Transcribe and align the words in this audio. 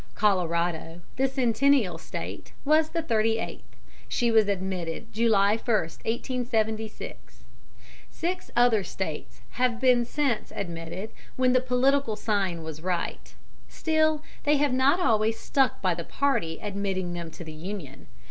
Colorado, 0.15 1.01
the 1.15 1.27
Centennial 1.27 1.99
State, 1.99 2.53
was 2.65 2.89
the 2.89 3.03
thirty 3.03 3.37
eighth. 3.37 3.75
She 4.07 4.31
was 4.31 4.47
admitted 4.47 5.13
July 5.13 5.57
1, 5.57 5.65
1876. 5.67 7.43
Six 8.09 8.49
other 8.55 8.83
States 8.83 9.41
have 9.61 9.79
been 9.79 10.03
since 10.03 10.51
admitted 10.55 11.11
when 11.35 11.53
the 11.53 11.61
political 11.61 12.15
sign 12.15 12.63
was 12.63 12.81
right. 12.81 13.35
Still, 13.69 14.23
they 14.43 14.57
have 14.57 14.73
not 14.73 14.99
always 14.99 15.37
stuck 15.39 15.83
by 15.83 15.93
the 15.93 16.03
party 16.03 16.57
admitting 16.63 17.13
them 17.13 17.29
to 17.29 17.43
the 17.43 17.53
Union. 17.53 18.07